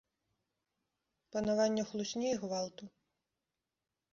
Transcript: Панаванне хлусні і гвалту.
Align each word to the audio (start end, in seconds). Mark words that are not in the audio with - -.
Панаванне 1.35 1.83
хлусні 1.91 2.27
і 2.33 2.39
гвалту. 2.45 2.83